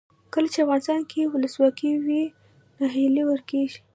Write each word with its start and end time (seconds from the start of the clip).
کله 0.33 0.47
چې 0.53 0.59
افغانستان 0.65 1.01
کې 1.11 1.21
ولسواکي 1.33 1.91
وي 2.05 2.23
ناهیلي 2.79 3.23
ورکیږي. 3.25 3.79